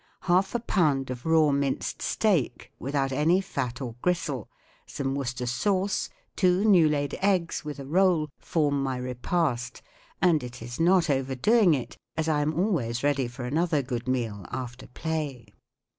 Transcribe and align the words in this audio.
Half 0.21 0.55
a 0.55 0.59
pound 0.59 1.11
of 1.11 1.27
raw 1.27 1.51
minced 1.51 2.01
steak, 2.01 2.71
without 2.79 3.11
any 3.11 3.39
fat 3.39 3.81
or 3.81 3.93
gristle, 4.01 4.49
some 4.87 5.13
Worcester 5.13 5.45
sauce, 5.45 6.09
two 6.35 6.65
new 6.65 6.89
laid 6.89 7.13
eggs, 7.21 7.63
with 7.63 7.77
a 7.77 7.85
roll, 7.85 8.27
form 8.39 8.81
my' 8.81 8.97
repast, 8.97 9.83
and 10.19 10.41
it 10.41 10.59
is 10.59 10.79
not 10.79 11.03
over¬ 11.03 11.39
doing 11.39 11.75
it, 11.75 11.99
as 12.17 12.27
I 12.27 12.41
am 12.41 12.55
always 12.55 13.03
ready 13.03 13.27
for 13.27 13.43
another 13.45 13.83
good 13.83 14.07
meal 14.07 14.43
after 14.49 14.87
play. 14.87 15.45